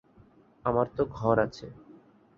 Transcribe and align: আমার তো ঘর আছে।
আমার 0.65 0.87
তো 0.97 1.03
ঘর 1.11 1.35
আছে। 1.39 1.67